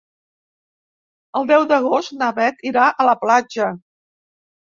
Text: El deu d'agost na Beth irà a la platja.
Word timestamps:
El 1.39 1.45
deu 1.51 1.65
d'agost 1.73 2.15
na 2.21 2.31
Beth 2.39 2.65
irà 2.71 2.87
a 2.89 3.07
la 3.11 3.15
platja. 3.27 3.71